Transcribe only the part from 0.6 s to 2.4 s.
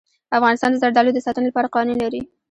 د زردالو د ساتنې لپاره قوانین لري.